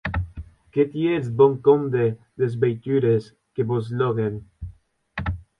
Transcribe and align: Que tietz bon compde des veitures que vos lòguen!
Que 0.77 0.85
tietz 0.93 1.27
bon 1.41 1.53
compde 1.65 2.07
des 2.41 2.57
veitures 2.65 3.31
que 3.53 3.69
vos 3.73 3.95
lòguen! 4.03 4.45